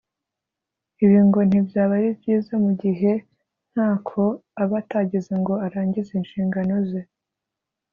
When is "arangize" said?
5.65-6.11